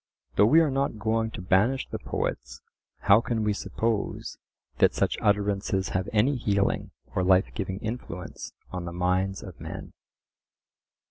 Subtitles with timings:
[0.35, 2.63] Though we are not going to banish the poets,
[3.01, 4.39] how can we suppose
[4.79, 9.93] that such utterances have any healing or life giving influence on the minds of men?